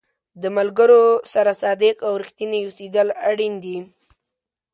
[0.41, 1.03] د ملګرو
[1.33, 3.77] سره صادق او رښتینی اوسېدل اړین دي.